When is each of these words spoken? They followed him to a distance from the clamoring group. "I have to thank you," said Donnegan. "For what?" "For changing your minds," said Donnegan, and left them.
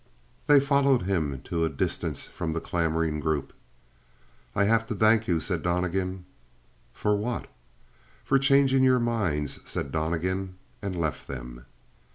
They 0.47 0.59
followed 0.59 1.03
him 1.03 1.41
to 1.43 1.63
a 1.63 1.69
distance 1.69 2.25
from 2.25 2.53
the 2.53 2.59
clamoring 2.59 3.19
group. 3.19 3.53
"I 4.55 4.63
have 4.63 4.87
to 4.87 4.95
thank 4.95 5.27
you," 5.27 5.39
said 5.39 5.61
Donnegan. 5.61 6.25
"For 6.91 7.15
what?" 7.15 7.45
"For 8.23 8.39
changing 8.39 8.83
your 8.83 8.99
minds," 8.99 9.59
said 9.69 9.91
Donnegan, 9.91 10.55
and 10.81 10.99
left 10.99 11.27
them. 11.27 11.65